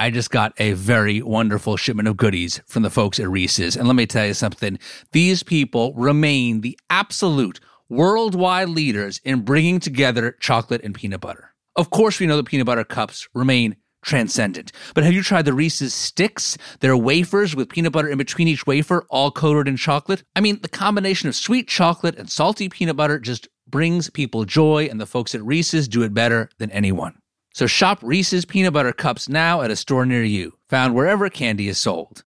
[0.00, 3.76] I just got a very wonderful shipment of goodies from the folks at Reese's.
[3.76, 4.78] And let me tell you something
[5.12, 11.52] these people remain the absolute worldwide leaders in bringing together chocolate and peanut butter.
[11.76, 14.72] Of course, we know the peanut butter cups remain transcendent.
[14.94, 16.56] But have you tried the Reese's sticks?
[16.80, 20.22] They're wafers with peanut butter in between each wafer, all coated in chocolate.
[20.34, 24.88] I mean, the combination of sweet chocolate and salty peanut butter just brings people joy,
[24.90, 27.19] and the folks at Reese's do it better than anyone.
[27.52, 31.68] So shop Reese's peanut butter cups now at a store near you, found wherever candy
[31.68, 32.24] is sold.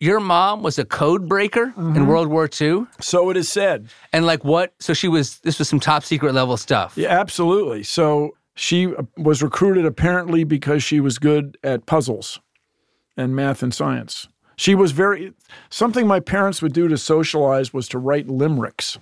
[0.00, 2.86] Your mom was a code breaker in World War II?
[3.00, 3.90] So it is said.
[4.14, 4.72] And like what?
[4.78, 6.96] So she was, this was some top secret level stuff.
[6.96, 7.82] Yeah, absolutely.
[7.82, 12.40] So she uh, was recruited apparently because she was good at puzzles
[13.14, 14.26] and math and science.
[14.56, 15.34] She was very,
[15.68, 18.98] something my parents would do to socialize was to write limericks.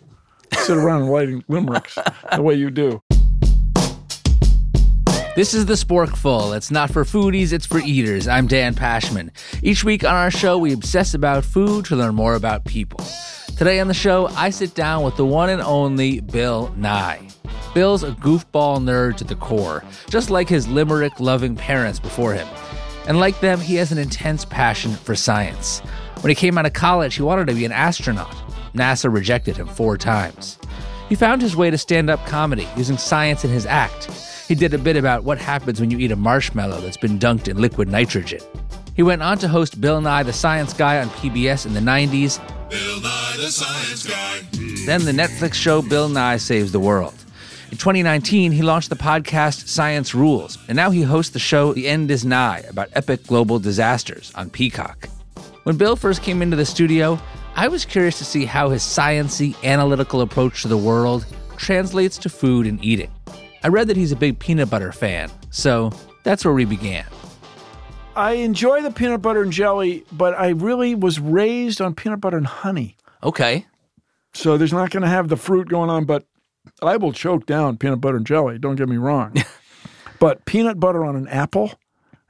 [0.52, 1.98] Sit around writing limericks
[2.34, 3.02] the way you do.
[5.36, 6.56] This is the Sporkful.
[6.56, 8.26] It's not for foodies, it's for eaters.
[8.26, 9.30] I'm Dan Pashman.
[9.62, 12.98] Each week on our show, we obsess about food to learn more about people.
[13.56, 17.28] Today on the show, I sit down with the one and only Bill Nye.
[17.72, 22.48] Bill's a goofball nerd to the core, just like his limerick loving parents before him.
[23.06, 25.80] And like them, he has an intense passion for science.
[26.20, 28.34] When he came out of college, he wanted to be an astronaut.
[28.74, 30.58] NASA rejected him four times.
[31.08, 34.06] He found his way to stand up comedy using science in his act.
[34.46, 37.48] He did a bit about what happens when you eat a marshmallow that's been dunked
[37.48, 38.40] in liquid nitrogen.
[38.94, 42.38] He went on to host Bill Nye the Science Guy on PBS in the 90s,
[42.68, 44.40] Bill Nye the Science Guy.
[44.86, 47.14] then the Netflix show Bill Nye Saves the World.
[47.70, 51.86] In 2019, he launched the podcast Science Rules, and now he hosts the show The
[51.86, 55.08] End Is Nigh about epic global disasters on Peacock.
[55.64, 57.20] When Bill first came into the studio,
[57.58, 62.28] I was curious to see how his sciency, analytical approach to the world translates to
[62.28, 63.10] food and eating.
[63.64, 65.90] I read that he's a big peanut butter fan, so
[66.22, 67.04] that's where we began.
[68.14, 72.36] I enjoy the peanut butter and jelly, but I really was raised on peanut butter
[72.36, 72.96] and honey.
[73.24, 73.66] Okay.
[74.34, 76.26] So there's not going to have the fruit going on, but
[76.80, 78.60] I will choke down peanut butter and jelly.
[78.60, 79.34] Don't get me wrong.
[80.20, 81.80] but peanut butter on an apple, that's,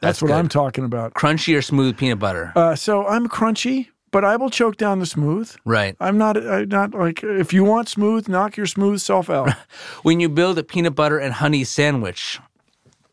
[0.00, 0.36] That's what good.
[0.36, 1.12] I'm talking about.
[1.12, 2.50] Crunchy or smooth peanut butter?
[2.56, 5.54] Uh, so I'm crunchy, but I will choke down the smooth.
[5.64, 5.96] right.
[6.00, 6.36] I'm not.
[6.36, 9.52] I'm not like if you want smooth, knock your smooth self out.
[10.02, 12.40] When you build a peanut butter and honey sandwich,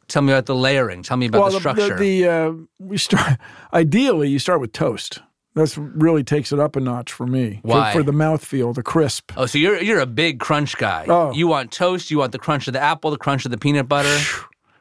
[0.07, 1.03] tell me about the layering.
[1.03, 1.97] Tell me about well, the structure.
[1.97, 3.39] The, the uh, we start.
[3.73, 5.19] Ideally, you start with toast.
[5.55, 7.59] That's really takes it up a notch for me.
[7.61, 7.93] For- Why?
[7.93, 9.31] For, the mouthfeel, the crisp.
[9.37, 11.05] oh, so you're you're a big crunch guy.
[11.07, 11.31] Oh.
[11.31, 13.87] You want toast, you want the crunch of the apple, the crunch of the peanut
[13.87, 14.17] butter.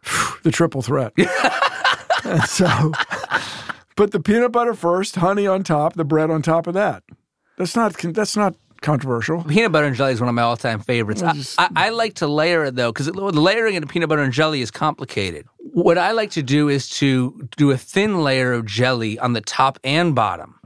[0.42, 1.12] the triple threat.
[2.46, 2.92] So,
[3.96, 7.02] put the peanut butter first, honey on top, the bread on top of that.
[7.56, 9.42] That's not that's not controversial.
[9.44, 11.22] Peanut butter and jelly is one of my all-time favorites.
[11.22, 14.60] I, I, I like to layer it though, because layering into peanut butter and jelly
[14.60, 15.46] is complicated.
[15.58, 19.40] What I like to do is to do a thin layer of jelly on the
[19.40, 20.56] top and bottom,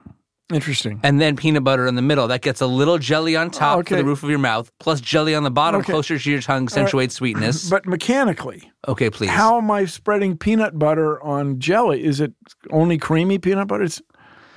[0.53, 1.01] Interesting.
[1.03, 2.27] and then peanut butter in the middle.
[2.29, 3.97] That gets a little jelly on top for Okay.
[3.97, 5.93] the roof of your mouth, plus jelly on the bottom, Okay.
[5.93, 7.69] closer to your tongue, accentuates sweetness.
[7.69, 9.29] But mechanically, okay, please.
[9.31, 12.03] how am I spreading peanut butter on jelly?
[12.05, 12.33] Is it
[12.71, 13.85] only creamy peanut butter?
[13.85, 14.01] It's,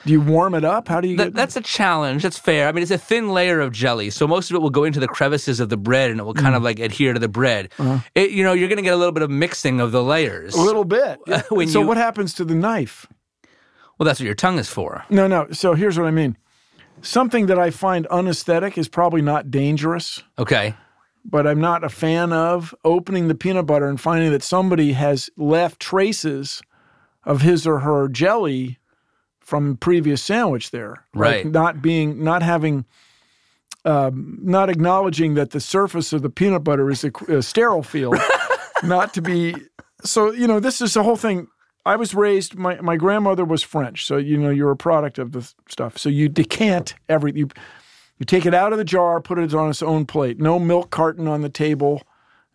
[0.05, 0.87] do you warm it up?
[0.87, 1.33] How do you That, get?
[1.35, 2.23] that's a challenge.
[2.23, 2.67] That's fair.
[2.67, 4.99] I mean, it's a thin layer of jelly, so most of it will go into
[4.99, 6.41] the crevices of the bread, and it will Mm.
[6.41, 7.69] kind of like adhere to the bread.
[8.15, 10.55] It, you know, you're going to get a little bit of mixing of the layers.
[10.55, 10.63] Uh-huh.
[10.63, 11.19] a little bit.
[11.51, 13.07] When so you- what happens to the knife?
[14.01, 15.05] Well, that's what your tongue is for.
[15.11, 15.45] No, no.
[15.51, 16.35] So here's what I mean.
[17.03, 20.23] Something that I find unesthetic is probably not dangerous.
[20.39, 20.73] Okay.
[21.23, 25.29] but I'm not a fan of opening the peanut butter and finding that somebody has
[25.37, 26.63] left traces
[27.25, 28.79] of his or her jelly
[29.39, 31.05] from previous sandwich there.
[31.13, 31.45] Right.
[31.45, 32.85] Like not being, not having,
[33.85, 38.17] um, not acknowledging that the surface of the peanut butter is a, a sterile field,
[38.83, 39.53] not to be.
[40.03, 41.47] So you know, this is the whole thing.
[41.85, 42.55] I was raised.
[42.55, 45.97] My my grandmother was French, so you know you're a product of the stuff.
[45.97, 47.49] So you decant every you
[48.19, 50.39] you take it out of the jar, put it on its own plate.
[50.39, 52.03] No milk carton on the table,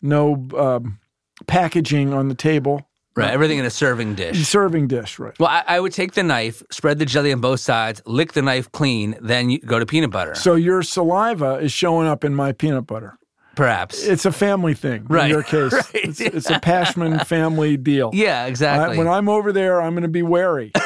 [0.01, 0.99] no um,
[1.45, 2.87] packaging on the table.
[3.17, 3.31] Right.
[3.31, 4.47] Everything in a serving dish.
[4.47, 5.37] Serving dish, right?
[5.39, 8.43] Well, I, I would take the knife, spread the jelly on both sides, lick the
[8.43, 10.35] knife clean, then you go to peanut butter.
[10.35, 13.17] So your saliva is showing up in my peanut butter.
[13.57, 14.03] Perhaps.
[14.05, 15.73] It's a family thing Right, in your case.
[15.73, 18.11] right, It's, it's a Pashman family deal.
[18.13, 18.97] yeah, I- exactly.
[18.97, 20.71] when I'm over there, I'm going to be wary.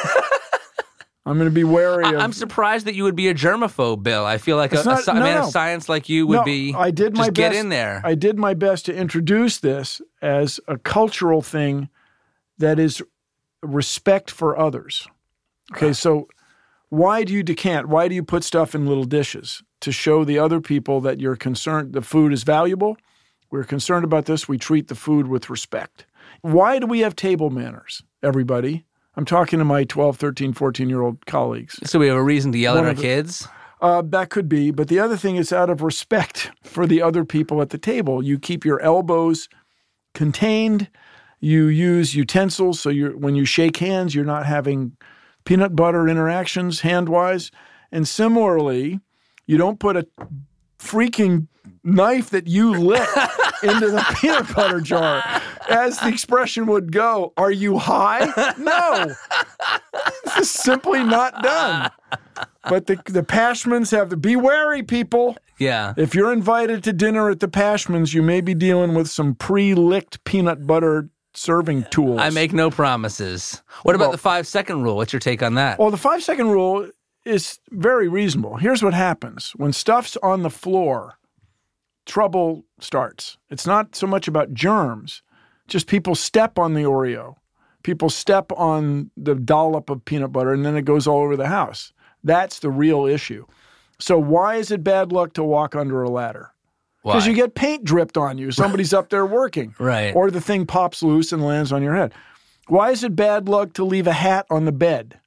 [1.24, 2.14] I'm going to be wary of.
[2.20, 4.24] I, am surprised that you would be a germaphobe, Bill.
[4.26, 6.44] I feel like a, It's a a no, man of science like you would No,
[6.44, 6.74] be.
[6.74, 7.52] I did my just best.
[7.52, 8.00] get in there.
[8.04, 11.88] I did my best to introduce this as a cultural thing
[12.58, 13.00] that is
[13.62, 15.06] respect for others.
[15.72, 15.94] Okay, uh-huh.
[15.94, 16.28] so
[16.92, 17.88] why do you decant?
[17.88, 21.36] Why do you put stuff in little dishes to show the other people that you're
[21.36, 22.98] concerned the food is valuable?
[23.50, 24.46] We're concerned about this.
[24.46, 26.04] We treat the food with respect.
[26.42, 28.84] Why do we have table manners, everybody?
[29.16, 31.78] I'm talking to my 12, 13, 14 year old colleagues.
[31.84, 33.48] So we have a reason to yell at our the- kids.
[33.80, 34.70] Uh, that could be.
[34.70, 38.22] But the other thing is out of respect for the other people at the table.
[38.22, 39.48] You keep your elbows
[40.12, 40.90] contained.
[41.40, 42.80] You use utensils.
[42.80, 44.94] So you're, when you shake hands, you're not having
[45.44, 47.50] peanut butter interactions hand wise.
[47.90, 49.00] And similarly,
[49.46, 50.06] you don't put a
[50.78, 51.48] freaking
[51.84, 53.08] knife that you lit
[53.62, 55.22] into the peanut butter jar.
[55.68, 58.54] As the expression would go, are you high?
[58.58, 59.14] No.
[60.24, 61.90] This is simply not done.
[62.68, 65.36] But the the Pashmans have to be wary, people.
[65.58, 65.94] Yeah.
[65.96, 70.22] If you're invited to dinner at the Pashmans, you may be dealing with some pre-licked
[70.24, 72.20] peanut butter serving tools.
[72.20, 73.62] I make no promises.
[73.82, 74.96] What about Well- the five second rule?
[74.96, 75.78] What's your take on that?
[75.78, 76.88] Well, the five second rule
[77.24, 78.56] is very reasonable.
[78.56, 81.14] Here's what happens when stuff's on the floor,
[82.06, 83.36] trouble starts.
[83.50, 85.22] It's not so much about germs,
[85.68, 87.36] just people step on the Oreo,
[87.82, 91.48] people step on the dollop of peanut butter, and then it goes all over the
[91.48, 91.92] house.
[92.24, 93.46] That's the real issue.
[93.98, 96.51] So, why is it bad luck to walk under a ladder?
[97.02, 98.52] Because you get paint dripped on you.
[98.52, 99.74] Somebody's up there working.
[99.82, 100.14] Right.
[100.14, 102.14] Or the thing pops loose and lands on your head.
[102.68, 105.18] Why is it bad luck to leave a hat on the bed?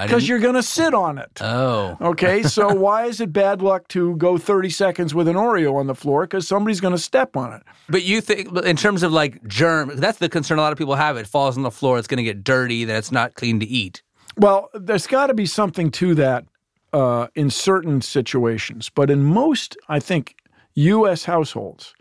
[0.00, 1.38] Because you're going to sit on it.
[1.40, 1.96] Oh.
[2.00, 5.86] Okay, so why is it bad luck to go 30 seconds with an Oreo on
[5.86, 6.22] the floor?
[6.22, 7.62] Because somebody's going to step on it.
[7.88, 10.94] But you think, in terms of like germ, that's the concern a lot of people
[10.94, 11.16] have.
[11.16, 13.66] It falls on the floor, it's going to get dirty, then it's not clean to
[13.66, 14.02] eat.
[14.36, 16.46] Well, there's got to be something to that
[16.92, 18.90] uh, in certain situations.
[18.94, 20.36] But in most, I think,
[20.74, 21.24] U.S.
[21.24, 21.94] households,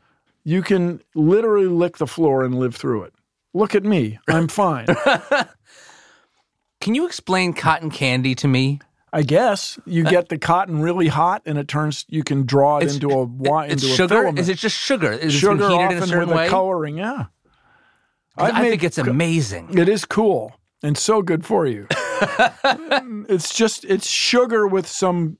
[0.44, 3.14] you can literally lick the floor and live through it.
[3.54, 4.20] Look at me.
[4.28, 4.86] I'm fine.
[6.82, 8.80] Can you explain cotton candy to me?
[9.12, 12.78] I guess you uh, get the cotton really hot and it turns, you can draw
[12.78, 14.16] it into a wine, It's into a sugar.
[14.16, 14.40] filament.
[14.40, 15.12] Is it just sugar?
[15.12, 16.48] Is it sugar heated in a certain with way?
[16.48, 16.98] a coloring?
[16.98, 17.26] Yeah.
[18.38, 19.78] I, I've made think it's amazing.
[19.78, 21.88] It is cool and so good for you.
[21.92, 25.38] it's just it's sugar with some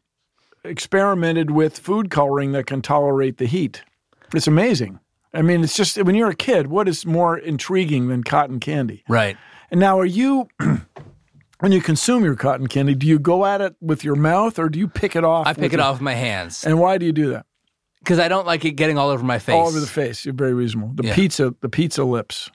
[0.64, 3.84] experimented with food coloring that can tolerate the heat.
[4.34, 5.00] It's amazing.
[5.34, 9.04] I mean, it's just when you're a kid, what is more intriguing than cotton candy?
[9.08, 9.38] Right.
[9.72, 10.48] And now, are you
[11.60, 14.70] when you consume your cotton candy, do you go at it with your mouth or
[14.70, 15.46] do you pick it off?
[15.48, 17.46] I pick it your- off with my hands And why do you do that?
[18.00, 19.54] because I don't like it getting all over my face.
[19.54, 20.24] All over the face.
[20.26, 20.94] You're very reasonable.
[20.96, 21.16] The Yeah.
[21.16, 22.50] pizza, the pizza lips.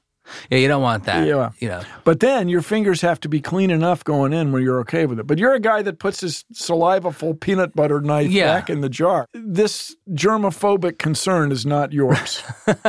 [0.50, 1.26] Yeah, you don't want that.
[1.26, 1.50] Yeah.
[1.58, 1.82] You know.
[2.04, 5.18] But then your fingers have to be clean enough going in where you're okay with
[5.20, 5.26] it.
[5.26, 8.46] But you're a guy that puts his saliva full peanut butter knife Yeah.
[8.54, 9.26] back in the jar.
[9.34, 12.42] This germophobic concern is not yours.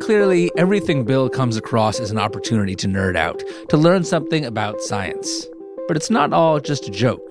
[0.00, 4.80] Clearly, everything Bill comes across is an opportunity to nerd out, to learn something about
[4.82, 5.46] science.
[5.88, 7.22] But it's not all just a joke.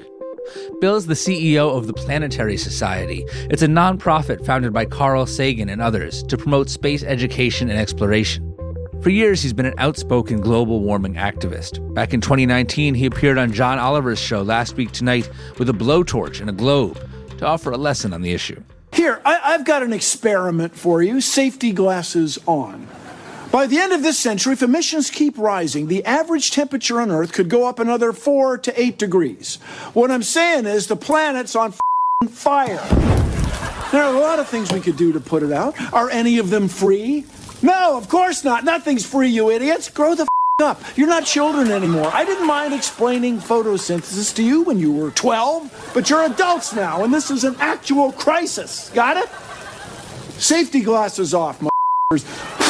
[0.79, 3.25] Bill is the CEO of the Planetary Society.
[3.49, 8.53] It's a nonprofit founded by Carl Sagan and others to promote space education and exploration.
[9.01, 11.93] For years, he's been an outspoken global warming activist.
[11.93, 16.39] Back in 2019, he appeared on John Oliver's show Last Week Tonight with a blowtorch
[16.39, 16.97] and a globe
[17.37, 18.63] to offer a lesson on the issue.
[18.93, 22.87] Here, I, I've got an experiment for you safety glasses on.
[23.53, 27.33] By the end of this century, if emissions keep rising, the average temperature on Earth
[27.33, 29.57] could go up another four to eight degrees.
[29.93, 31.75] What I'm saying is the planet's on
[32.29, 32.83] fire.
[33.91, 35.79] There are a lot of things we could do to put it out.
[35.93, 37.25] Are any of them free?
[37.61, 38.63] No, of course not.
[38.63, 39.87] Nothing's free, you idiots.
[39.87, 40.25] Grow the
[40.59, 40.81] up.
[40.95, 42.09] You're not children anymore.
[42.11, 47.03] I didn't mind explaining photosynthesis to you when you were 12, but you're adults now,
[47.03, 48.89] and this is an actual crisis.
[48.95, 49.29] Got it?
[50.41, 52.62] Safety glasses off, motherfuckers.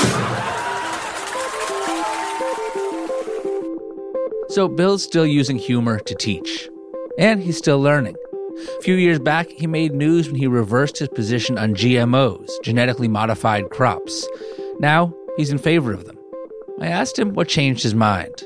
[4.54, 6.70] So Bill's still using humor to teach.
[7.18, 8.16] And he's still learning.
[8.78, 13.08] A few years back, he made news when he reversed his position on GMOs, genetically
[13.08, 14.28] modified crops.
[14.80, 16.20] Now, he's in favor of them.
[16.80, 18.44] I asked him what changed his mind.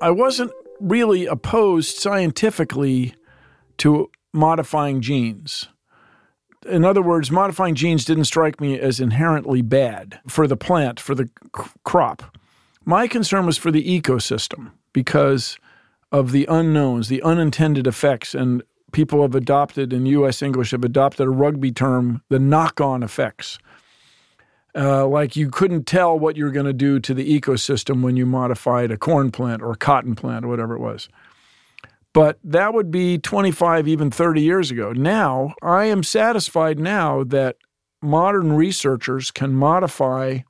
[0.00, 3.14] I wasn't really opposed scientifically
[3.76, 5.68] to modifying genes.
[6.66, 11.14] In other words, modifying genes didn't strike me as inherently bad for the plant, for
[11.14, 12.38] the c- crop.
[12.84, 15.58] My concern was for the ecosystem because
[16.10, 20.42] of the unknowns, the unintended effects, and people have adopted in U.S.
[20.42, 23.58] English have adopted a rugby term, the knock-on effects.
[24.74, 28.24] Uh, like you couldn't tell what you're going to do to the ecosystem when you
[28.24, 31.08] modified a corn plant or a cotton plant or whatever it was.
[32.12, 34.92] But that would be 25, even 30 years ago.
[34.92, 37.56] Now, I am satisfied now that
[38.02, 40.40] modern researchers can modify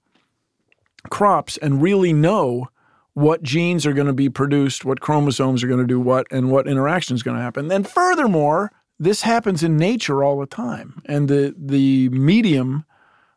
[1.09, 2.69] crops and really know
[3.15, 6.51] what genes are going to be produced, what chromosomes are going to do what, and
[6.51, 7.71] what interaction is going to happen.
[7.71, 11.03] And furthermore, this happens in nature all the time.
[11.07, 12.85] And the, the medium,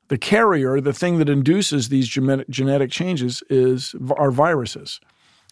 [0.09, 4.99] the carrier, the thing that induces these genetic, changes, is are viruses.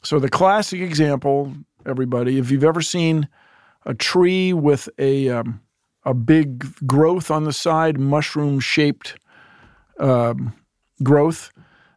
[0.04, 1.54] So the classic example,
[1.86, 3.28] everybody, if you've ever seen
[3.86, 5.62] a tree with a um,
[6.04, 9.18] a big growth on the side, mushroom shaped
[10.00, 10.54] um,
[11.04, 11.52] growth,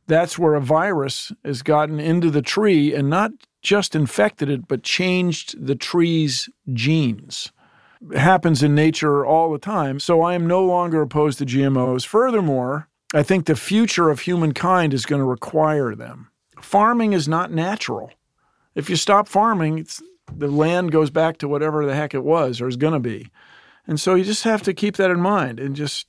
[0.06, 3.32] that's where a virus has gotten into the tree and not
[3.62, 7.52] just infected it, but changed the tree's genes.
[8.12, 9.98] It happens in nature all the time.
[9.98, 12.06] So I am no longer opposed to GMOs.
[12.06, 16.28] Furthermore, I think the future of humankind is going to require them.
[16.60, 18.10] Farming is not natural.
[18.74, 19.86] If you stop farming,
[20.32, 23.30] the land goes back to whatever the heck it was or is going to be.
[23.86, 26.06] And so you just have to keep that in mind and just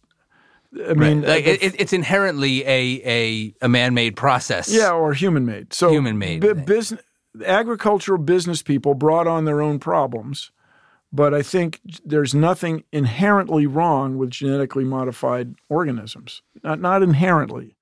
[0.74, 1.28] I mean, right.
[1.28, 4.70] like, uh, it, it's inherently a a, a man made process.
[4.72, 5.74] Yeah, or human made.
[5.74, 6.42] So human made.
[6.42, 7.02] B- business,
[7.46, 10.52] agricultural business people brought on their own problems,
[11.12, 16.42] but I think there's nothing inherently wrong with genetically modified organisms.
[16.64, 17.75] Not not inherently.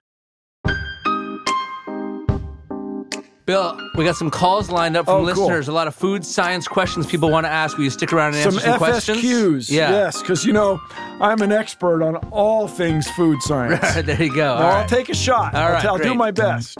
[3.46, 5.66] Bill, we got some calls lined up from oh, listeners.
[5.66, 5.74] Cool.
[5.74, 7.76] A lot of food science questions people want to ask.
[7.76, 9.18] Will you stick around and answer some, some questions?
[9.18, 9.92] FSQs, yeah.
[9.92, 10.82] yes, because you know
[11.20, 13.96] I'm an expert on all things food science.
[14.06, 14.54] there you go.
[14.54, 14.90] I'll right.
[14.90, 15.54] take a shot.
[15.54, 16.78] All I'll, right, I'll do my best.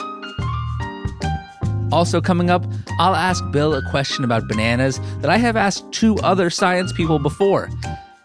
[1.92, 2.66] Also, coming up,
[2.98, 7.20] I'll ask Bill a question about bananas that I have asked two other science people
[7.20, 7.70] before.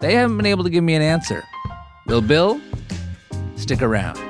[0.01, 1.43] They haven't been able to give me an answer.
[2.07, 2.61] Will Bill
[3.57, 4.28] stick around?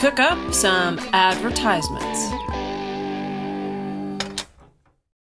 [0.00, 2.32] Cook up some advertisements.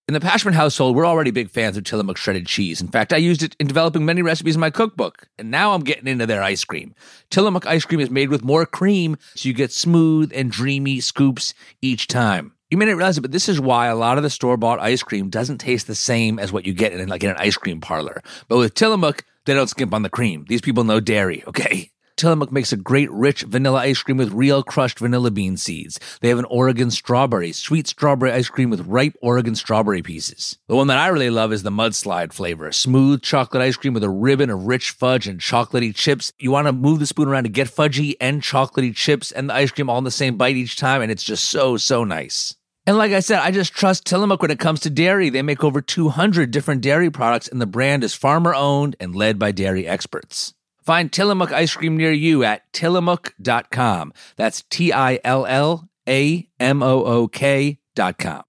[0.07, 2.81] In the Pashman household, we're already big fans of Tillamook shredded cheese.
[2.81, 5.83] In fact, I used it in developing many recipes in my cookbook, and now I'm
[5.83, 6.95] getting into their ice cream.
[7.31, 11.53] Tillamook ice cream is made with more cream, so you get smooth and dreamy scoops
[11.83, 12.53] each time.
[12.71, 14.79] You may not realize it, but this is why a lot of the store bought
[14.79, 17.57] ice cream doesn't taste the same as what you get in like in an ice
[17.57, 18.23] cream parlor.
[18.47, 20.45] But with Tillamook, they don't skimp on the cream.
[20.49, 21.91] These people know dairy, okay?
[22.21, 25.99] Tillamook makes a great rich vanilla ice cream with real crushed vanilla bean seeds.
[26.21, 30.59] They have an Oregon strawberry, sweet strawberry ice cream with ripe Oregon strawberry pieces.
[30.69, 34.05] The one that I really love is the mudslide flavor, smooth chocolate ice cream with
[34.05, 36.31] a ribbon of rich fudge and chocolatey chips.
[36.39, 39.55] You want to move the spoon around to get fudgy and chocolatey chips and the
[39.55, 42.55] ice cream all in the same bite each time, and it's just so, so nice.
[42.87, 45.31] And like I said, I just trust Tillamook when it comes to dairy.
[45.31, 49.39] They make over 200 different dairy products, and the brand is farmer owned and led
[49.39, 50.53] by dairy experts.
[50.91, 54.13] Find Tillamook ice cream near you at tillamook.com.
[54.35, 58.43] That's T I L L A M O O K.com.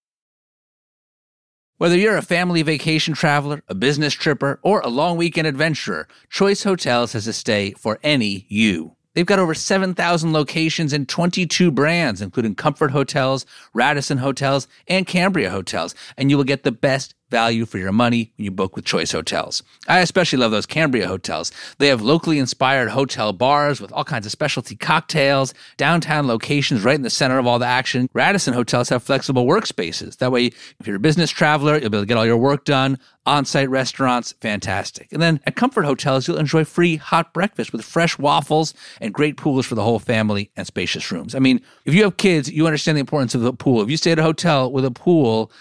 [1.78, 6.64] Whether you're a family vacation traveler, a business tripper, or a long weekend adventurer, Choice
[6.64, 8.96] Hotels has a stay for any you.
[9.14, 13.46] They've got over 7,000 locations and 22 brands, including Comfort Hotels,
[13.76, 18.32] Radisson Hotels, and Cambria Hotels, and you will get the best value for your money
[18.36, 19.64] when you book with Choice Hotels.
[19.88, 21.52] I especially love those Cambria hotels.
[21.80, 26.96] They have locally inspired hotel bars with all kinds of specialty cocktails, downtown locations right
[26.96, 28.10] in the center of all the action.
[28.14, 30.18] Radisson hotels have flexible workspaces.
[30.18, 30.48] That way,
[30.80, 33.00] if you're a business traveler, you'll be able to get all your work done.
[33.28, 35.08] On site restaurants, fantastic.
[35.12, 39.38] And then at Comfort Hotels, you'll enjoy free hot breakfast with fresh waffles and great
[39.38, 41.36] pools for the whole family and spacious rooms.
[41.36, 43.84] I mean, if you have kids, you understand the importance of the pool.
[43.84, 45.52] If you stay at a hotel with a pool,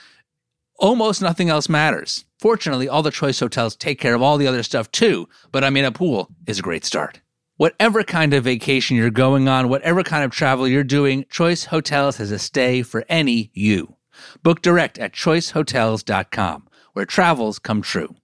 [0.80, 2.25] almost nothing else matters.
[2.38, 5.70] Fortunately, all the choice hotels take care of all the other stuff too, but I
[5.70, 7.20] mean, a pool is a great start.
[7.56, 12.16] Whatever kind of vacation you're going on, whatever kind of travel you're doing, Choice Hotels
[12.16, 13.96] has a stay for any you.
[14.42, 18.16] Book direct at choicehotels.com, where travels come true.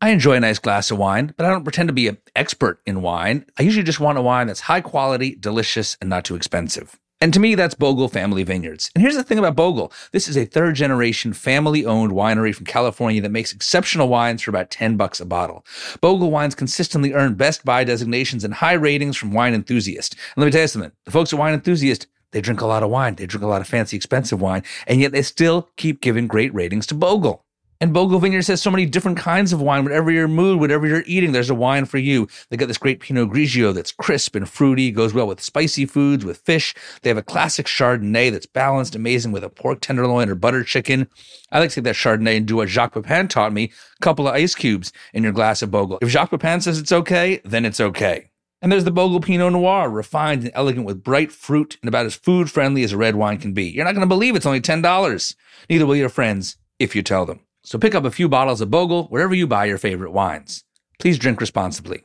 [0.00, 2.80] I enjoy a nice glass of wine, but I don't pretend to be an expert
[2.86, 3.46] in wine.
[3.58, 7.00] I usually just want a wine that's high quality, delicious, and not too expensive.
[7.24, 8.90] And to me, that's Bogle Family Vineyards.
[8.94, 12.66] And here's the thing about Bogle this is a third generation family owned winery from
[12.66, 15.64] California that makes exceptional wines for about 10 bucks a bottle.
[16.02, 20.12] Bogle wines consistently earn Best Buy designations and high ratings from Wine Enthusiast.
[20.12, 22.82] And let me tell you something the folks at Wine Enthusiast, they drink a lot
[22.82, 26.02] of wine, they drink a lot of fancy, expensive wine, and yet they still keep
[26.02, 27.46] giving great ratings to Bogle.
[27.80, 29.82] And Bogle Vineyards has so many different kinds of wine.
[29.82, 32.28] Whatever your mood, whatever you're eating, there's a wine for you.
[32.48, 36.24] They got this great Pinot Grigio that's crisp and fruity, goes well with spicy foods,
[36.24, 36.74] with fish.
[37.02, 41.08] They have a classic Chardonnay that's balanced, amazing with a pork tenderloin or butter chicken.
[41.50, 44.28] I like to take that Chardonnay and do what Jacques Pepin taught me: a couple
[44.28, 45.98] of ice cubes in your glass of Bogle.
[46.00, 48.30] If Jacques Pepin says it's okay, then it's okay.
[48.62, 52.14] And there's the Bogle Pinot Noir, refined and elegant with bright fruit and about as
[52.14, 53.64] food friendly as a red wine can be.
[53.64, 55.34] You're not going to believe it's only $10.
[55.68, 57.40] Neither will your friends if you tell them.
[57.64, 60.64] So pick up a few bottles of Bogle wherever you buy your favorite wines.
[60.98, 62.04] Please drink responsibly.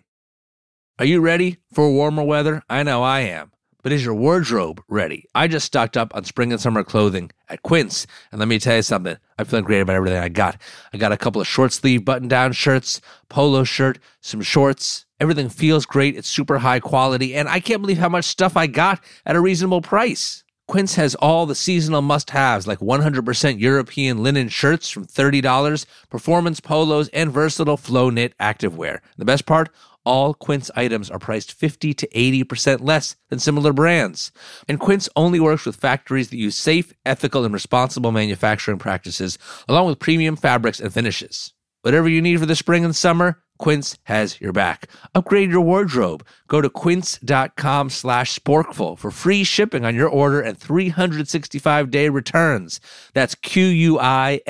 [0.98, 2.64] Are you ready for warmer weather?
[2.70, 3.52] I know I am.
[3.84, 5.26] But is your wardrobe ready?
[5.36, 8.08] I just stocked up on spring and summer clothing at Quince.
[8.32, 9.18] And let me tell you something.
[9.38, 10.62] I'm feeling great about everything I got.
[10.94, 15.06] I got a couple of short sleeve button down shirts, polo shirt, some shorts.
[15.20, 16.16] Everything feels great.
[16.16, 17.36] It's super high quality.
[17.36, 20.44] And I can't believe how much stuff I got at a reasonable price.
[20.70, 26.60] Quince has all the seasonal must haves like 100% European linen shirts from $30, performance
[26.60, 29.00] polos, and versatile flow knit activewear.
[29.18, 29.70] The best part?
[30.06, 34.32] All Quince items are priced 50 to 80% less than similar brands.
[34.68, 39.88] And Quince only works with factories that use safe, ethical, and responsible manufacturing practices, along
[39.88, 41.52] with premium fabrics and finishes.
[41.82, 44.90] Whatever you need for the spring and summer, Quince has your back.
[45.14, 46.26] Upgrade your wardrobe.
[46.48, 52.80] Go to quince.com slash sporkful for free shipping on your order and 365-day returns.
[53.14, 54.46] That's Q-U-I-N-C-E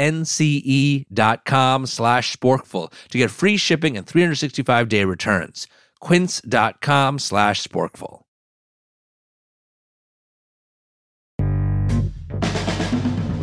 [1.11, 5.67] dot com slash sporkful to get free shipping and 365-day returns.
[5.99, 8.21] quince.com slash sporkful.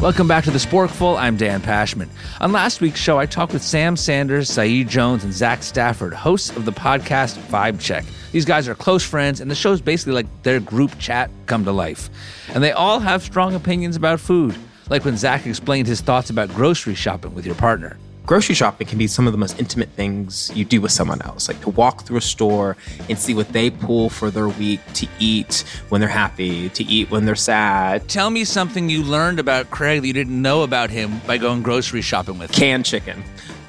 [0.07, 1.19] Welcome back to the Sporkful.
[1.19, 2.09] I'm Dan Pashman.
[2.41, 6.57] On last week's show, I talked with Sam Sanders, Saeed Jones, and Zach Stafford, hosts
[6.57, 8.05] of the podcast Vibe Check.
[8.31, 11.73] These guys are close friends, and the show's basically like their group chat come to
[11.73, 12.09] life.
[12.55, 14.57] And they all have strong opinions about food,
[14.91, 17.99] like when Zach explained his thoughts about grocery shopping with your partner.
[18.27, 21.49] Grocery shopping can be some of the most intimate things you do with someone else.
[21.49, 22.77] Like to walk through a store
[23.09, 27.11] and see what they pull for their week to eat when they're happy, to eat
[27.11, 28.09] when they're sad.
[28.09, 31.63] Tell me something you learned about Craig that you didn't know about him by going
[31.63, 32.57] grocery shopping with him.
[32.57, 33.23] Canned chicken.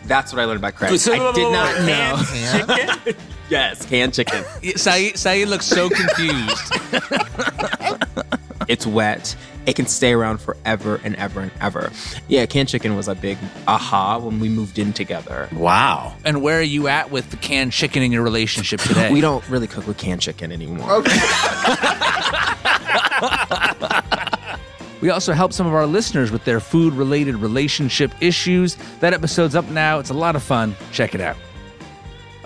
[0.05, 0.91] That's what I learned about Craig.
[0.91, 3.05] I did not know.
[3.05, 3.15] Chicken?
[3.49, 4.43] yes, canned chicken.
[4.75, 6.73] Saeed, Saeed looks so confused.
[8.67, 9.35] It's wet.
[9.67, 11.91] It can stay around forever and ever and ever.
[12.29, 15.50] Yeah, canned chicken was a big aha when we moved in together.
[15.53, 16.15] Wow.
[16.25, 19.12] and where are you at with the canned chicken in your relationship today?
[19.12, 21.03] We don't really cook with canned chicken anymore.
[25.00, 28.77] We also help some of our listeners with their food related relationship issues.
[29.00, 30.00] That episode's up now.
[30.00, 30.75] It's a lot of fun.
[30.91, 31.38] Check it out.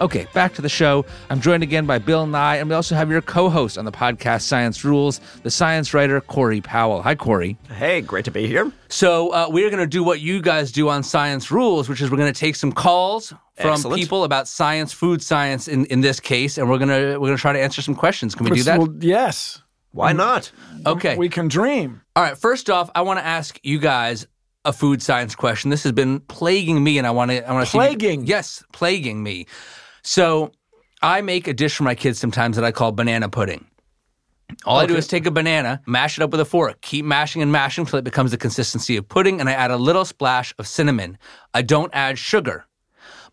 [0.01, 1.05] Okay, back to the show.
[1.29, 3.91] I'm joined again by Bill Nye, and we also have your co host on the
[3.91, 7.03] podcast Science Rules, the science writer Corey Powell.
[7.03, 7.55] Hi, Corey.
[7.69, 8.71] Hey, great to be here.
[8.89, 12.09] So, uh, we're going to do what you guys do on Science Rules, which is
[12.09, 14.01] we're going to take some calls from Excellent.
[14.01, 17.37] people about science, food science in, in this case, and we're going to we're going
[17.37, 18.33] to try to answer some questions.
[18.33, 18.79] Can we do that?
[18.79, 19.61] Well, yes,
[19.91, 20.51] Why not?
[20.83, 21.15] Okay.
[21.15, 22.01] we can dream.
[22.15, 22.35] All right.
[22.35, 24.25] First off, I want to ask you guys
[24.65, 25.69] a food science question.
[25.69, 27.47] This has been plaguing me, and I want to.
[27.47, 28.25] I want to Plaguing?
[28.25, 29.45] yes, plaguing me.
[30.03, 30.51] So,
[31.01, 33.65] I make a dish for my kids sometimes that I call banana pudding.
[34.65, 37.41] All I do is take a banana, mash it up with a fork, keep mashing
[37.41, 40.53] and mashing until it becomes the consistency of pudding, and I add a little splash
[40.59, 41.17] of cinnamon.
[41.53, 42.65] I don't add sugar.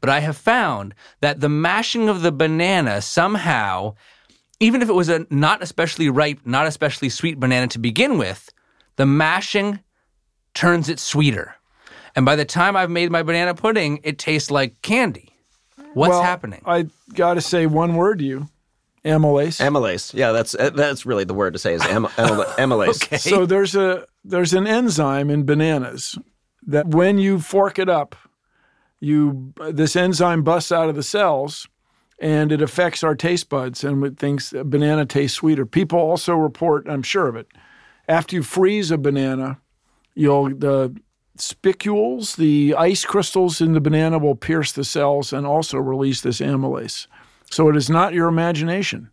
[0.01, 3.95] But I have found that the mashing of the banana somehow,
[4.61, 8.49] even if it was a not especially ripe, not especially sweet banana to begin with,
[8.97, 9.81] the mashing
[10.55, 11.55] turns it sweeter.
[12.15, 15.38] And by the time I've made my banana pudding, it tastes like candy.
[15.95, 16.63] What's well, happening?
[16.67, 18.49] I got to say one word to you,
[19.05, 19.61] amylase.
[19.61, 20.15] Amylase.
[20.15, 23.05] Yeah, that's uh, that's really the word to say is am- amyl- amylase.
[23.05, 23.17] okay.
[23.17, 26.19] So there's a there's an enzyme in bananas
[26.67, 28.15] that when you fork it up,
[29.01, 31.67] you this enzyme busts out of the cells
[32.19, 35.65] and it affects our taste buds and it thinks a banana tastes sweeter.
[35.65, 37.47] People also report, I'm sure of it,
[38.09, 39.61] after you freeze a banana,
[40.15, 40.95] you'll the
[41.41, 46.41] spicules, the ice crystals in the banana will pierce the cells and also release this
[46.41, 47.07] amylase.
[47.51, 49.11] So it is not your imagination.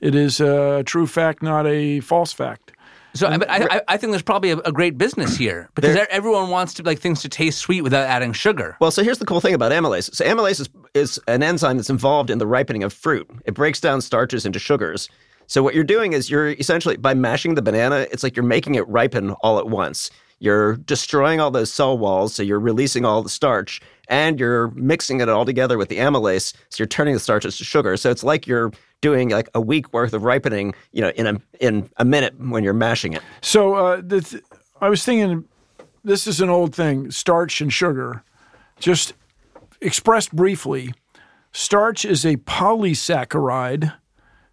[0.00, 2.72] It is a true fact, not a false fact.
[3.12, 5.96] So, I, but I, I- I think there's probably a, a great business here because
[6.10, 8.76] everyone wants to like things to taste sweet without adding sugar.
[8.80, 10.14] Well, so here's the cool thing about amylase.
[10.14, 13.28] So amylase is, is an enzyme that's involved in the ripening of fruit.
[13.46, 15.08] It breaks down starches into sugars.
[15.48, 18.76] So what you're doing is you're essentially by mashing the banana, it's like you're making
[18.76, 20.08] it ripen all at once.
[20.40, 25.20] You're destroying all those cell walls, so you're releasing all the starch, and you're mixing
[25.20, 27.96] it all together with the amylase, so you're turning the starches to sugar.
[27.98, 28.72] So it's like you're
[29.02, 32.64] doing like a week worth of ripening, you know, in a in a minute when
[32.64, 33.22] you're mashing it.
[33.42, 34.42] So uh, th-
[34.80, 35.44] I was thinking,
[36.04, 38.24] this is an old thing: starch and sugar.
[38.78, 39.12] Just
[39.82, 40.94] expressed briefly,
[41.52, 43.92] starch is a polysaccharide.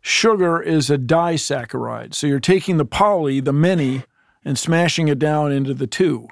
[0.01, 2.13] Sugar is a disaccharide.
[2.13, 4.03] So you're taking the poly, the many,
[4.45, 6.27] and smashing it down into the two,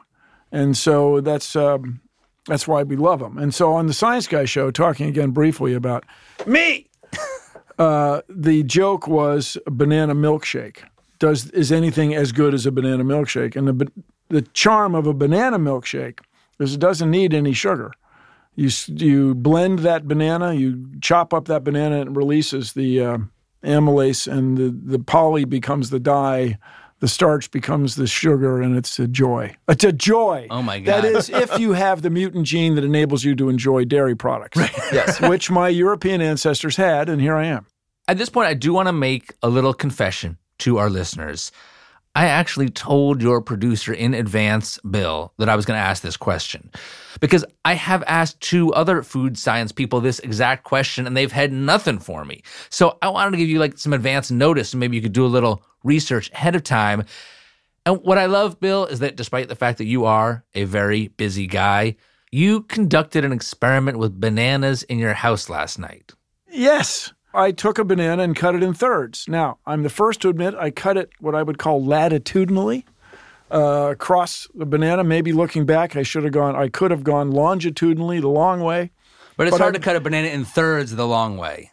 [0.51, 2.01] and so that's um,
[2.47, 3.37] that's why we love them.
[3.37, 6.05] And so on the Science Guy show, talking again briefly about
[6.45, 6.89] me,
[7.79, 10.83] uh, the joke was banana milkshake.
[11.19, 13.55] Does is anything as good as a banana milkshake?
[13.55, 13.91] And the
[14.29, 16.19] the charm of a banana milkshake
[16.59, 17.91] is it doesn't need any sugar.
[18.55, 23.17] You you blend that banana, you chop up that banana, and it releases the uh,
[23.63, 26.57] amylase, and the, the poly becomes the dye,
[26.99, 29.55] the starch becomes the sugar, and it's a joy.
[29.67, 30.47] It's a joy.
[30.49, 31.03] Oh, my God.
[31.03, 34.59] That is if you have the mutant gene that enables you to enjoy dairy products.
[34.91, 35.19] Yes.
[35.19, 37.65] Which my European ancestors had, and here I am.
[38.07, 41.51] At this point, I do want to make a little confession to our listeners.
[42.15, 46.15] I actually told your producer in advance, Bill, that I was going to ask this
[46.15, 46.71] question
[47.19, 51.51] because I have asked two other food science people this exact question and they've had
[51.51, 52.41] nothing for me.
[52.69, 55.25] So I wanted to give you like some advance notice and maybe you could do
[55.25, 57.05] a little research ahead of time.
[57.85, 61.09] And what I love, Bill, is that despite the fact that you are a very
[61.09, 61.95] busy guy,
[62.31, 66.13] you conducted an experiment with bananas in your house last night.
[66.51, 67.13] Yes.
[67.33, 69.27] I took a banana and cut it in thirds.
[69.27, 72.85] Now, I'm the first to admit I cut it what I would call latitudinally
[73.51, 75.03] uh, across the banana.
[75.03, 78.91] Maybe looking back, I should have gone, I could have gone longitudinally the long way.
[79.37, 81.71] But it's But hard I- to cut a banana in thirds the long way.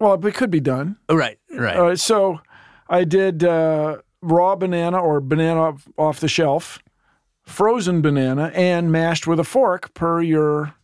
[0.00, 0.96] Well, it could be done.
[1.08, 1.76] Oh, right, right.
[1.76, 2.40] Uh, so
[2.88, 6.78] I did uh, raw banana or banana off- the shelf,
[7.44, 10.74] frozen banana, and mashed with a fork per your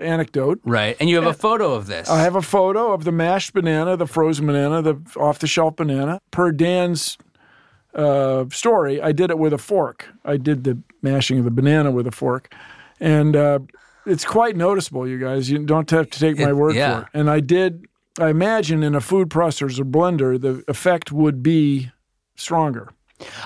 [0.00, 0.60] anecdote.
[0.64, 0.96] right.
[0.98, 2.08] And you have a photo of this.
[2.08, 5.76] I have a photo of the mashed banana, the frozen banana, the off the shelf
[5.76, 6.20] banana.
[6.32, 7.16] Per Dan's
[7.94, 10.08] uh, story, I did it with a fork.
[10.24, 12.52] I did the mashing of the banana with a fork.
[12.98, 13.60] And uh,
[14.06, 15.48] it's quite noticeable, you guys.
[15.48, 16.96] You don't have to take my It- word yeah.
[16.96, 17.08] for it.
[17.14, 17.86] And I did,
[18.18, 21.90] I imagine in a food processor or blender, the effect would be
[22.36, 22.90] stronger.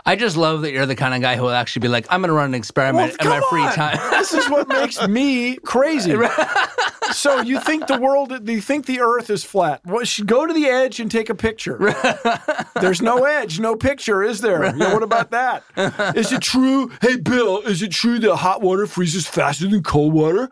[0.04, 2.20] I just love that you're the kind of guy who will actually be like, I'm
[2.20, 3.72] going to run an experiment in my free on.
[3.74, 3.98] time.
[4.10, 6.16] this is what makes me crazy.
[7.12, 9.80] so you think the world, you think the earth is flat?
[9.86, 11.94] Well, go to the edge and take a picture.
[12.80, 14.64] There's no edge, no picture, is there?
[14.76, 15.64] Yeah, what about that?
[16.16, 16.90] Is it true?
[17.00, 20.50] Hey, Bill, is it true that hot water freezes faster than cold water?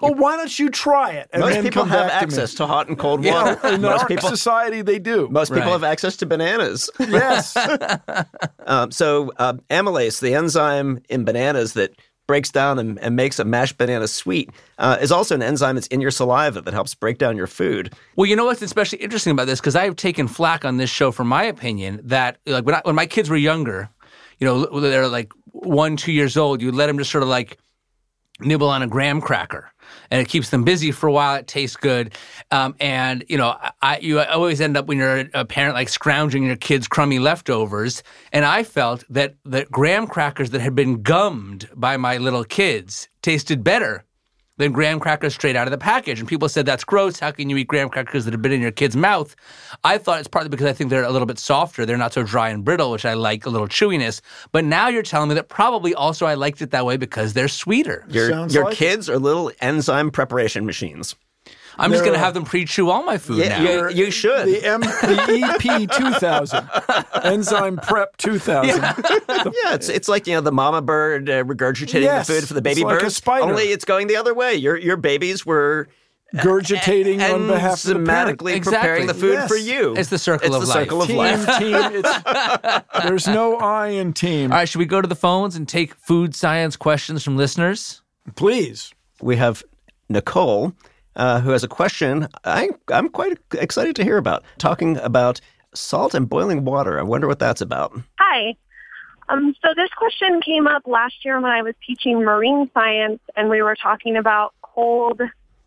[0.00, 1.28] Well, why don't you try it?
[1.32, 3.58] And Most then people come have back access to, to, hot and cold water.
[3.62, 5.28] Yeah, in most our people, society, they do.
[5.30, 5.72] most people Right.
[5.72, 6.90] have access to bananas.
[7.00, 7.56] yes.
[8.66, 11.92] Um, so uh, amylase, the enzyme in bananas that
[12.28, 15.88] breaks down and, and makes a mashed banana sweet, uh, is also an enzyme that's
[15.88, 17.92] in your saliva that helps break down your food.
[18.14, 19.58] Well, you know what's especially interesting about this?
[19.58, 22.94] Because I've taken flack on this show for my opinion that, like, when, I, when
[22.94, 23.88] my kids were younger,
[24.38, 27.58] you know, they're like one, two years old, you let them just sort of like
[28.38, 29.72] nibble on a graham cracker
[30.10, 31.36] and it keeps them busy for a while.
[31.36, 32.14] It tastes good.
[32.50, 36.44] Um, and, you know, I, you always end up when you're a parent like scrounging
[36.44, 38.02] your kids' crummy leftovers.
[38.32, 43.08] And I felt that the graham crackers that had been gummed by my little kids
[43.22, 44.04] tasted better
[44.60, 46.20] than graham crackers straight out of the package.
[46.20, 47.18] And people said, that's gross.
[47.18, 49.34] How can you eat graham crackers that have been in your kid's mouth?
[49.82, 51.84] I thought it's partly because I think they're a little bit softer.
[51.84, 54.20] They're not so dry and brittle, which I like, a little chewiness.
[54.52, 57.48] But now you're telling me that probably also I liked it that way because they're
[57.48, 58.04] sweeter.
[58.08, 58.76] Your, Sounds your like it.
[58.76, 61.16] kids are little enzyme preparation machines.
[61.80, 63.88] I'm just going to uh, have them pre-chew all my food Yeah, now.
[63.88, 64.46] you, you should.
[64.46, 66.70] The, M, the EP 2000,
[67.24, 68.80] Enzyme Prep 2000.
[68.80, 72.54] yeah, it's it's like you know the mama bird uh, regurgitating Yes, the food for
[72.54, 73.16] the baby it's like a birds.
[73.16, 73.44] spider.
[73.46, 74.54] Only it's going the other way.
[74.54, 75.88] Your your babies were
[76.42, 78.38] Gurgitating on behalf of the parent.
[78.38, 78.78] enzymatically Exactly.
[78.78, 79.48] preparing the food Yes.
[79.48, 79.96] for you.
[79.96, 80.82] It's the circle It's of the life.
[80.84, 81.58] circle of Team, life.
[81.58, 81.74] team.
[82.04, 84.52] It's, there's no I in team.
[84.52, 88.02] all right, should we go to the phones and take food science questions from listeners?
[88.36, 88.92] Please.
[89.20, 89.64] We have
[90.08, 90.72] Nicole,
[91.16, 92.28] uh, who has a question.
[92.44, 95.40] I I'm quite excited to hear about talking about
[95.74, 96.98] salt and boiling water.
[96.98, 97.98] I wonder what that's about.
[98.18, 98.56] Hi.
[99.28, 103.48] Um, so this question came up last year when I was teaching marine science, and
[103.48, 105.20] we were talking about cold,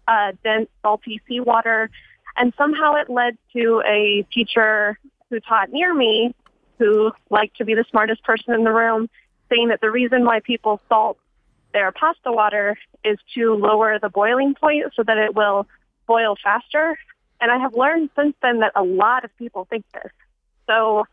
[0.08, 1.90] uh, dense, salty seawater,
[2.36, 4.98] and somehow it led to a teacher
[5.30, 6.36] who taught near me,
[6.78, 9.10] who liked to be the smartest person in the room,
[9.50, 11.18] saying that the reason why people salt
[11.74, 15.68] their pasta water is to lower the boiling point so that it will
[16.08, 16.98] boil faster.
[17.42, 20.12] And I have learned since then that a lot of people think this.
[20.68, 21.06] So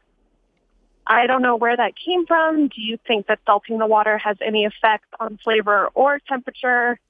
[1.07, 2.69] I don't know where that came from.
[2.69, 7.01] Do you think that salting the water has any effect on flavor or temperature?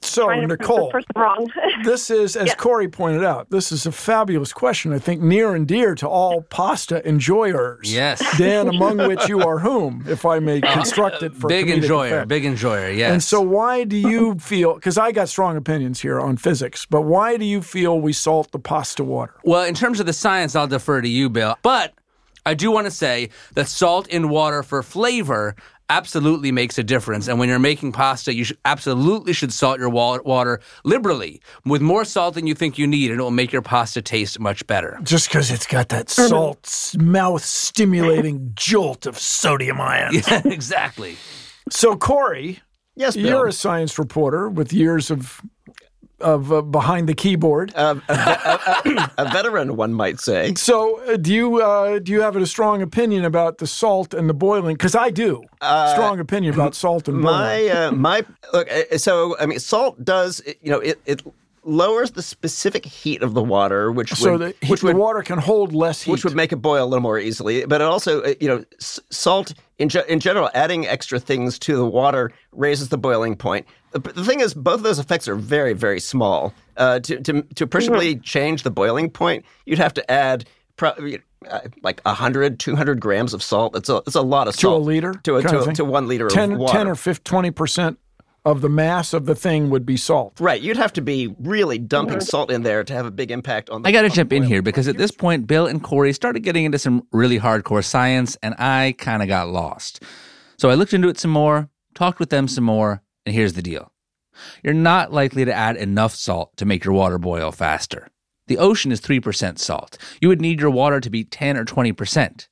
[0.00, 1.50] So, Trying to prove Nicole, this wrong.
[1.84, 2.54] this is, as Yeah.
[2.54, 4.92] Corey pointed out, this is a fabulous question.
[4.92, 7.92] I think near and dear to all pasta enjoyers.
[7.92, 8.22] Yes.
[8.38, 12.18] Dan, among which you are whom, if I may uh, construct it for big enjoyer,
[12.18, 12.28] effect.
[12.28, 13.12] big enjoyer, yes.
[13.12, 14.74] And so, why do you feel?
[14.74, 18.52] Because I got strong opinions here on physics, but why do you feel we salt
[18.52, 19.34] the pasta water?
[19.44, 21.56] Well, in terms of the science, I'll defer to you, Bill.
[21.62, 21.94] But
[22.46, 25.54] I do want to say that salt in water for flavor
[25.90, 27.28] absolutely makes a difference.
[27.28, 32.04] And when you're making pasta, you should, absolutely should salt your water liberally with more
[32.04, 34.98] salt than you think you need, and it will make your pasta taste much better.
[35.02, 40.28] Just because it's got that salt, mouth stimulating jolt of sodium ions.
[40.28, 41.16] Yeah, exactly.
[41.70, 42.60] So, Corey,
[42.96, 43.26] Yes, Bill.
[43.26, 45.40] you're a science reporter with years of
[46.20, 47.72] of uh, behind the keyboard.
[47.76, 50.54] Um, a, a- a- veteran, one might say.
[50.54, 54.28] So, uh, do you uh, do you have a strong opinion about the salt and
[54.28, 54.74] the boiling?
[54.76, 55.42] Because I do.
[55.94, 57.36] strong opinion about salt and boiling.
[57.36, 58.68] Uh, My uh, my look.
[58.70, 61.22] uh, So I mean, salt does you know it it
[61.68, 65.22] lowers the specific heat of the water, which so would, the, heat, which the water
[65.22, 66.10] can hold less heat.
[66.12, 67.64] which would make it boil a little more easily.
[67.66, 71.58] But it also, uh, you know, s- salt in, ge- in general, adding extra things
[71.60, 73.66] to the water raises the boiling point.
[73.92, 76.52] The, the thing is, both of those effects are very, very small.
[76.76, 80.92] Uh, to, to, to appreciably change the boiling point, you'd have to add pro-
[81.50, 83.76] uh, like 100, 200 grams of salt.
[83.76, 84.82] It's a, it's a lot of to a salt.
[84.84, 85.74] liter To, a, kind to, a- thing?
[85.76, 86.72] to one liter 10, of water.
[86.78, 87.98] 10 or 50, 20 percent
[88.50, 90.40] of the mass of the thing would be salt.
[90.40, 93.70] Right, you'd have to be really dumping salt in there to have a big impact
[93.70, 96.12] on the I got to jump in here because at this point, Bill and Corey
[96.12, 100.02] started getting into some really hardcore science, and I kind of got lost.
[100.56, 103.62] So I looked into it some more, talked with them some more, and here's the
[103.62, 103.92] deal
[104.62, 108.08] you're not likely to add enough salt to make your water boil faster.
[108.46, 109.98] The ocean is 3% salt.
[110.20, 112.47] You would need your water to be 10 or 20%.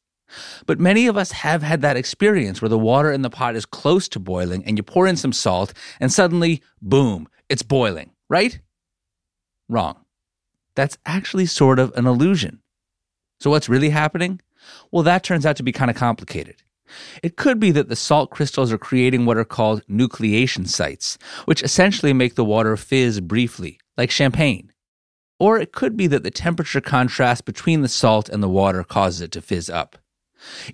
[0.66, 3.66] But many of us have had that experience where the water in the pot is
[3.66, 8.60] close to boiling and you pour in some salt and suddenly, boom, it's boiling, right?
[9.68, 10.04] Wrong.
[10.74, 12.60] That's actually sort of an illusion.
[13.40, 14.40] So, what's really happening?
[14.90, 16.62] Well, that turns out to be kind of complicated.
[17.22, 21.62] It could be that the salt crystals are creating what are called nucleation sites, which
[21.62, 24.72] essentially make the water fizz briefly, like champagne.
[25.38, 29.20] Or it could be that the temperature contrast between the salt and the water causes
[29.20, 29.98] it to fizz up.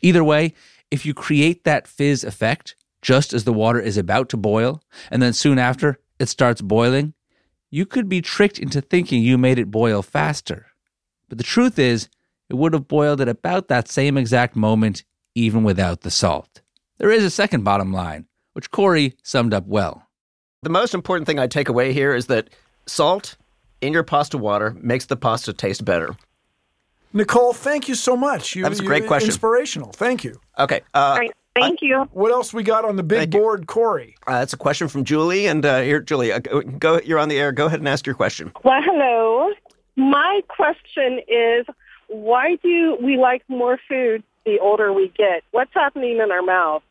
[0.00, 0.54] Either way,
[0.90, 5.22] if you create that fizz effect just as the water is about to boil, and
[5.22, 7.14] then soon after it starts boiling,
[7.70, 10.66] you could be tricked into thinking you made it boil faster.
[11.28, 12.08] But the truth is,
[12.48, 16.60] it would have boiled at about that same exact moment, even without the salt.
[16.98, 20.06] There is a second bottom line, which Corey summed up well.
[20.62, 22.50] The most important thing I take away here is that
[22.86, 23.36] salt
[23.80, 26.14] in your pasta water makes the pasta taste better.
[27.12, 28.54] Nicole, thank you so much.
[28.56, 29.28] You, That was a great question.
[29.28, 29.92] Inspirational.
[29.92, 30.40] Thank you.
[30.58, 30.80] Okay.
[30.94, 31.32] Uh, Great.
[31.54, 32.08] Thank you.
[32.12, 33.40] What else we got on the big Thank you.
[33.40, 34.14] board, Corey?
[34.26, 35.46] uh, that's a question from Julie.
[35.46, 37.00] And uh, here, Julie, uh, go, go.
[37.04, 37.52] You're on the air.
[37.52, 38.52] Go ahead and ask your question.
[38.64, 39.52] Well, hello.
[39.96, 41.66] My question is
[42.08, 45.42] why do we like more food the older we get?
[45.50, 46.82] What's happening in our mouth?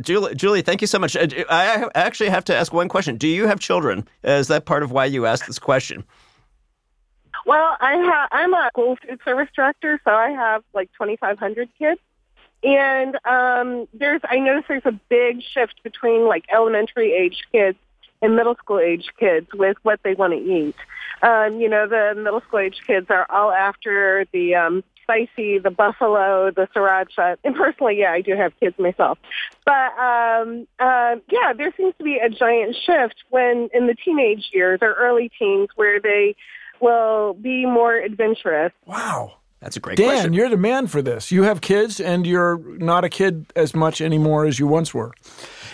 [0.00, 1.16] Julie, Julie, thank you so much.
[1.16, 3.16] Uh, I I actually have to ask one question.
[3.16, 4.06] Do you have children?
[4.24, 6.04] Is that part of why you asked this question?
[7.44, 12.00] Well, I ha- I'm a school food service director, so I have like 2,500 kids.
[12.64, 17.76] And um, there's, I notice there's a big shift between like elementary age kids
[18.20, 20.76] and middle school age kids with what they want to eat.
[21.22, 25.70] Um, you know, the middle school age kids are all after the um, spicy, the
[25.70, 27.36] buffalo, the sriracha.
[27.42, 29.18] And personally, yeah, I do have kids myself.
[29.64, 34.50] But um, uh, yeah, there seems to be a giant shift when in the teenage
[34.52, 36.36] years or early teens where they
[36.82, 38.72] will be more adventurous.
[38.84, 39.34] Wow.
[39.60, 40.32] That's a great Dan, question.
[40.32, 41.30] you're the man for this.
[41.30, 45.12] You have kids, and you're not a kid as much anymore as you once were.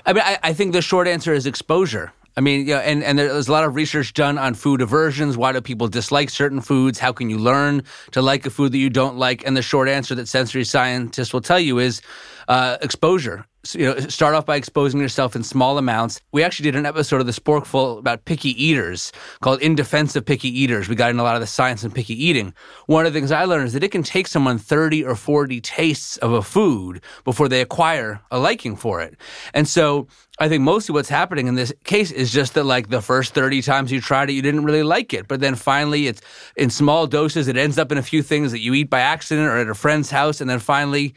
[0.05, 2.13] I mean, I, I think the short answer is exposure.
[2.37, 5.37] I mean, yeah, and, and there's a lot of research done on food aversions.
[5.37, 6.99] Why do people dislike certain foods?
[6.99, 9.45] How can you learn to like a food that you don't like?
[9.47, 12.01] And the short answer that sensory scientists will tell you is
[12.47, 13.47] uh, exposure.
[13.75, 16.21] You know, start off by exposing yourself in small amounts.
[16.33, 20.25] We actually did an episode of the Sporkful about picky eaters called "In Defense of
[20.25, 22.55] Picky Eaters." We got in a lot of the science in picky eating.
[22.87, 25.61] One of the things I learned is that it can take someone 30 or 40
[25.61, 29.17] tastes of a food before they acquire a liking for it.
[29.53, 30.07] And so
[30.39, 33.61] I think mostly what's happening in this case is just that like the first 30
[33.63, 35.29] times you tried it, you didn't really like it.
[35.29, 36.23] But then finally it's
[36.57, 39.49] in small doses, it ends up in a few things that you eat by accident
[39.49, 40.41] or at a friend's house.
[40.41, 41.15] And then finally,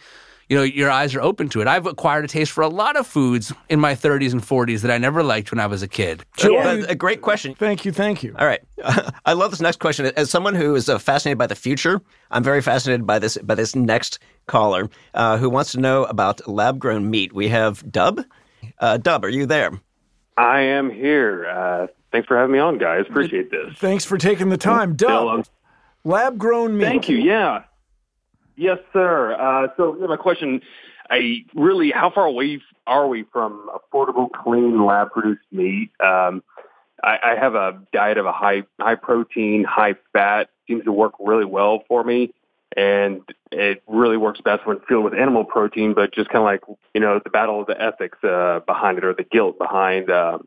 [0.51, 1.67] you know, your eyes are open to it.
[1.69, 4.91] I've acquired a taste for a lot of foods in my 30s and 40s that
[4.91, 6.25] I never liked when I was a kid.
[6.43, 7.55] Uh, a great question.
[7.55, 8.35] Thank you, thank you.
[8.37, 8.59] All right,
[9.25, 10.11] I love this next question.
[10.17, 13.55] As someone who is uh, fascinated by the future, I'm very fascinated by this by
[13.55, 17.31] this next caller uh, who wants to know about lab grown meat.
[17.31, 18.19] We have Dub.
[18.77, 19.71] Uh, Dub, are you there?
[20.35, 21.47] I am here.
[21.47, 23.05] Uh, thanks for having me on, guys.
[23.09, 23.77] Appreciate this.
[23.77, 24.97] Thanks for taking the time.
[24.97, 25.47] Dub,
[26.03, 26.83] lab grown meat.
[26.83, 27.15] Thank you.
[27.15, 27.63] Yeah.
[28.55, 29.33] Yes, sir.
[29.33, 30.61] Uh, so yeah, my question,
[31.09, 35.91] I really, how far away are we from affordable, clean, lab-produced meat?
[36.03, 36.43] Um,
[37.03, 40.49] I, I have a diet of a high, high protein, high fat.
[40.67, 42.33] Seems to work really well for me,
[42.77, 45.93] and it really works best when filled with animal protein.
[45.93, 46.61] But just kind of like
[46.93, 50.09] you know, the battle of the ethics uh, behind it, or the guilt behind.
[50.09, 50.39] Uh,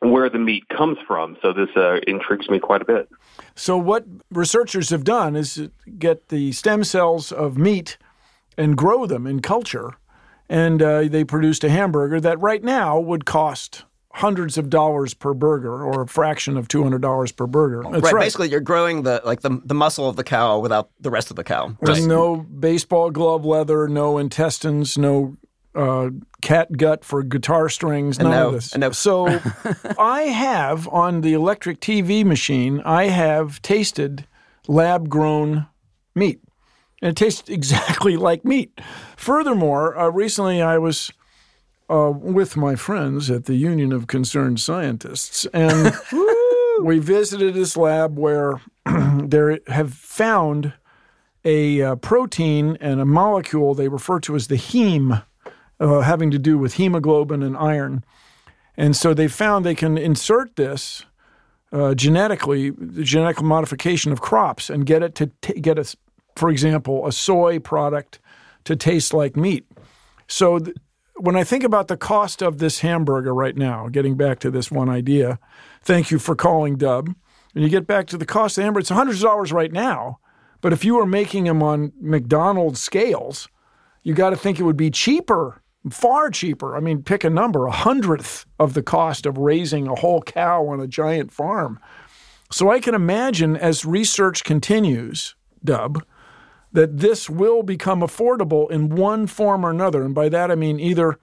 [0.00, 1.36] where the meat comes from.
[1.42, 3.08] So this uh, intrigues me quite a bit.
[3.54, 7.96] So, what researchers have done is get the stem cells of meat
[8.58, 9.94] and grow them in culture.
[10.48, 13.84] And uh, they produced a hamburger that right now would cost
[14.16, 17.82] hundreds of dollars per burger or a fraction of $200 per burger.
[17.90, 18.22] That's right, right.
[18.22, 21.36] Basically, you're growing the like the the muscle of the cow without the rest of
[21.36, 21.76] the cow.
[21.82, 25.36] There's no baseball glove leather, no intestines, no
[25.76, 26.10] uh,
[26.40, 28.72] cat gut for guitar strings, none no- of this.
[28.72, 29.26] and no- So
[29.98, 34.26] I have on the electric TV machine, I have tasted
[34.66, 35.66] lab grown
[36.14, 36.40] meat.
[37.02, 38.80] And it tastes exactly like meat.
[39.16, 41.12] Furthermore, uh, recently I was
[41.90, 45.94] uh, with my friends at the Union of Concerned Scientists, and
[46.82, 48.60] we visited this lab where
[49.22, 50.72] they have found
[51.44, 55.22] a uh, protein and a molecule they refer to as the heme,
[55.80, 58.04] uh, having to do with hemoglobin and iron.
[58.76, 61.04] And so they found they can insert this
[61.72, 65.96] uh, genetically, the genetic modification of crops, and get it to t- get a,
[66.36, 68.20] for example, a soy product
[68.64, 69.66] to taste like meat.
[70.28, 70.76] So th-
[71.16, 74.70] when I think about the cost of this hamburger right now, getting back to this
[74.70, 75.38] one idea,
[75.82, 77.14] thank you for calling Dub.
[77.54, 79.72] And you get back to the cost of the hamburger, it's hundreds of dollars right
[79.72, 80.18] now.
[80.60, 83.48] But if you were making them on McDonald's scales,
[84.02, 86.76] you got to think it would be cheaper, far cheaper.
[86.76, 90.66] I mean, pick a number, a hundredth of the cost of raising a whole cow
[90.66, 91.78] on a giant farm.
[92.50, 96.04] So I can imagine as research continues, Dub,
[96.72, 100.04] that this will become affordable in one form or another.
[100.04, 101.18] And by that I mean either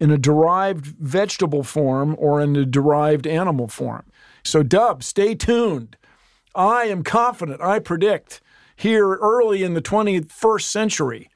[0.00, 4.04] in a derived vegetable form or in a derived animal form.
[4.44, 5.96] So, Dub, stay tuned.
[6.54, 8.40] I am confident, I predict
[8.76, 11.28] here early in the 21st century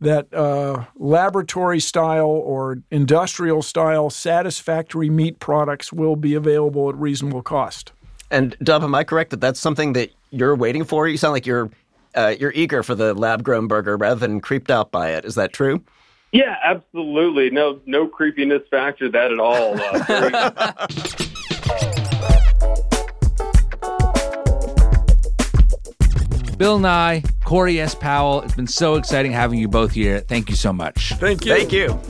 [0.00, 7.42] that uh, laboratory style or industrial style satisfactory meat products will be available at reasonable
[7.42, 7.92] cost.
[8.30, 11.08] And Dub, am I correct that that's something that you're waiting for?
[11.08, 11.70] You sound like you're
[12.14, 15.24] uh, you're eager for the lab grown burger rather than creeped out by it.
[15.24, 15.82] Is that true?
[16.32, 17.50] Yeah, absolutely.
[17.50, 19.74] No, no creepiness factor that at all.
[19.80, 20.86] Uh,
[26.56, 27.94] Bill Nye, Corey S.
[27.94, 30.20] Powell, it's been so exciting having you both here.
[30.20, 31.12] Thank you so much.
[31.14, 31.54] Thank you.
[31.54, 32.00] Thank you.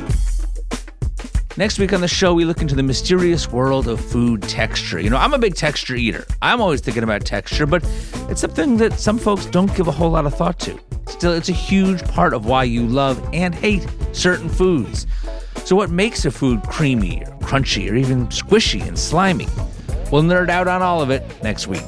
[1.57, 4.99] Next week on the show, we look into the mysterious world of food texture.
[4.99, 6.27] You know, I'm a big texture eater.
[6.43, 7.85] I'm always thinking about texture, but
[8.29, 10.79] it's something that some folks don't give a whole lot of thought to.
[11.07, 15.07] Still, it's a huge part of why you love and hate certain foods.
[15.65, 19.47] So, what makes a food creamy or crunchy or even squishy and slimy?
[20.11, 21.85] We'll nerd out on all of it next week.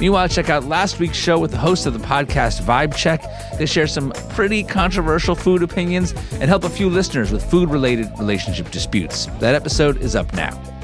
[0.00, 3.22] Meanwhile, check out last week's show with the host of the podcast, Vibe Check.
[3.58, 8.10] They share some pretty controversial food opinions and help a few listeners with food related
[8.18, 9.26] relationship disputes.
[9.40, 10.79] That episode is up now.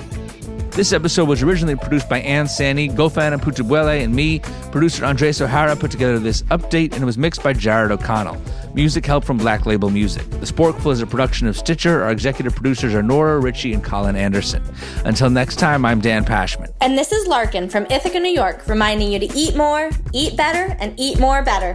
[0.76, 4.40] This episode was originally produced by Anne Saini, Gofan and Putabuele, and me.
[4.72, 8.36] Producer Andres O'Hara put together this update, and it was mixed by Jared O'Connell.
[8.74, 10.28] Music help from Black Label Music.
[10.32, 12.02] The Sporkful is a production of Stitcher.
[12.02, 14.62] Our executive producers are Nora, Ritchie, and Colin Anderson.
[15.06, 16.70] Until next time, I'm Dan Pashman.
[16.82, 20.76] And this is Larkin from Ithaca, New York, reminding you to eat more, eat better,
[20.78, 21.74] and eat more better.